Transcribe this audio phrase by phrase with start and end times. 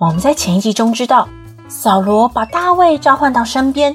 [0.00, 1.28] 我们在前一集中知道，
[1.68, 3.94] 扫罗把大卫召唤到身边，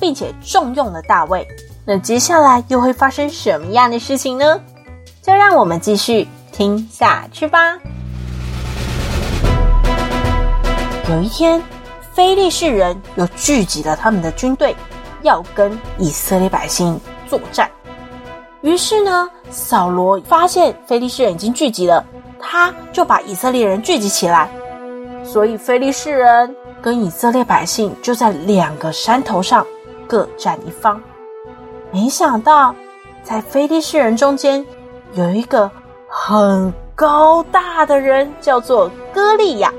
[0.00, 1.46] 并且重用了大卫。
[1.84, 4.60] 那接下来又会发生什么样的事情呢？
[5.22, 7.78] 就让我们继续听下去吧。
[11.08, 11.62] 有一天，
[12.12, 14.74] 非利士人又聚集了他们的军队，
[15.22, 17.70] 要跟以色列百姓作战。
[18.62, 22.04] 于是呢，扫罗发现非利士人已经聚集了，
[22.40, 24.50] 他就把以色列人聚集起来。
[25.34, 29.66] 所以，非利士人跟以色列百姓就在两个山头上
[30.06, 31.02] 各占一方。
[31.90, 32.72] 没想到，
[33.24, 34.64] 在非利士人中间
[35.14, 35.68] 有一个
[36.06, 39.74] 很高大的人，叫做歌利亚。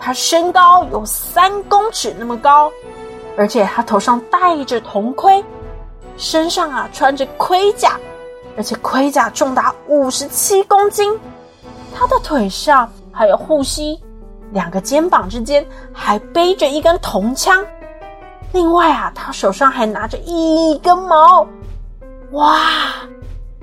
[0.00, 2.72] 他身高有三公尺那么高，
[3.36, 5.44] 而且他头上戴着铜盔，
[6.16, 8.00] 身上啊穿着盔甲，
[8.56, 11.12] 而且盔甲重达五十七公斤。
[11.94, 14.00] 他的腿上还有护膝。
[14.52, 17.64] 两个肩膀之间还背着一根铜枪，
[18.52, 21.46] 另外啊，他手上还拿着一根矛。
[22.32, 22.58] 哇！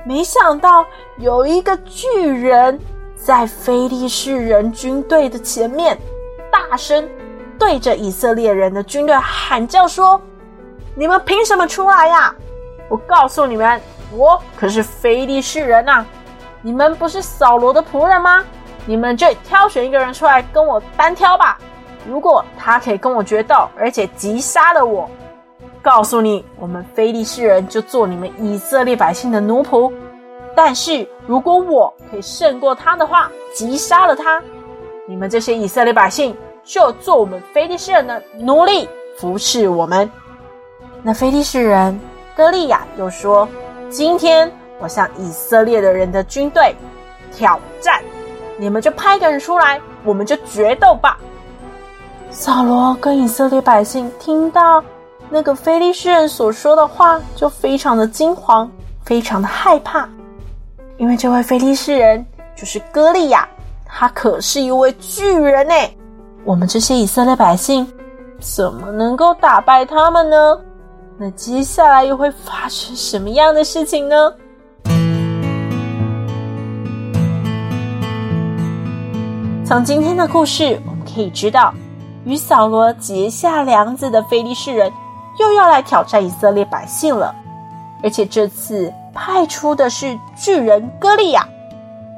[0.06, 0.86] 没想到
[1.18, 2.80] 有一个巨人
[3.16, 5.98] 在非利士人军队的前面，
[6.52, 7.08] 大声
[7.60, 10.20] 对着以色列人的军队喊叫说
[10.96, 12.34] ：“你们凭什么出来呀？
[12.88, 13.80] 我告诉你们，
[14.12, 16.06] 我可是非利士人呐！
[16.62, 18.44] 你们不是扫罗的仆人吗？”
[18.86, 21.60] 你们就挑选一个人出来跟我单挑吧。
[22.08, 25.10] 如果他可以跟我决斗，而且击杀了我，
[25.82, 29.92] 告诉你，我们非利士人就做你们以色列百姓的奴仆。
[30.56, 34.42] 但是如果我可以胜过他的话，击杀了他，
[35.08, 40.10] 你们这些以色列百姓就做我们非利士人的奴隶，服侍我们。
[41.04, 41.98] 那非利士人
[42.36, 43.48] 歌利亚又说
[43.90, 46.76] ：“今天我向以色列的人的军队
[47.32, 48.02] 挑战。”
[48.60, 51.18] 你们就派个人出来，我们就决斗吧。
[52.30, 54.84] 扫罗跟以色列百姓听到
[55.30, 58.70] 那个非利士人所说的话，就非常的惊慌，
[59.06, 60.08] 非常的害怕，
[60.98, 63.48] 因为这位非利士人就是歌利亚，
[63.86, 65.74] 他可是一位巨人呢。
[66.44, 67.88] 我们这些以色列百姓
[68.40, 70.60] 怎么能够打败他们呢？
[71.18, 74.34] 那接下来又会发生什么样的事情呢？
[79.70, 81.72] 从今天的故事，我们可以知道，
[82.26, 84.92] 与扫罗结下梁子的非利士人
[85.38, 87.36] 又要来挑战以色列百姓了，
[88.02, 91.48] 而且这次派出的是巨人歌利亚。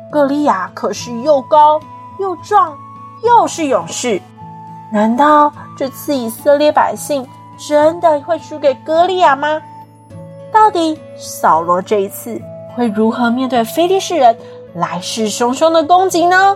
[0.10, 1.78] 歌利亚可是又高
[2.20, 2.74] 又壮，
[3.22, 4.22] 又是勇士。
[4.90, 9.62] 难道这次以色列百姓真的会输给歌利亚吗？
[10.54, 12.42] 到底扫罗这一次
[12.78, 14.38] 会如何面对非利士人
[14.74, 16.56] 来势汹汹的攻击呢？